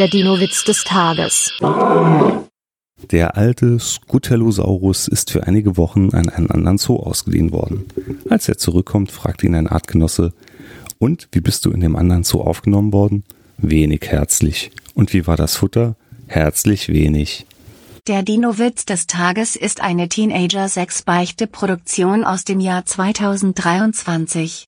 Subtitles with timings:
[0.00, 1.52] Der Dino-Witz des Tages.
[3.12, 7.84] Der alte Scutellosaurus ist für einige Wochen an einen anderen Zoo ausgeliehen worden.
[8.28, 10.32] Als er zurückkommt, fragt ihn ein Artgenosse,
[10.98, 13.22] und wie bist du in dem anderen Zoo aufgenommen worden?
[13.58, 14.72] Wenig herzlich.
[14.94, 15.94] Und wie war das Futter?
[16.26, 17.46] Herzlich wenig.
[18.08, 24.62] Der Dino-Witz des Tages ist eine Teenager-6-Beichte-Produktion aus dem Jahr 2023.